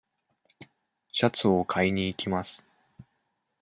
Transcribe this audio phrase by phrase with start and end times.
[1.11, 2.67] シャツを買いにいきます。